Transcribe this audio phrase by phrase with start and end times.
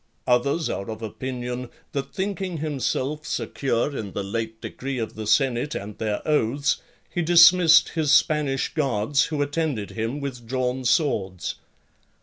[0.25, 5.75] Others are of opinion, that thinking himself secure in the late decree of the senate,
[5.75, 11.53] and their oaths, he dismissed his Spanish guards who attended him with drawn swords.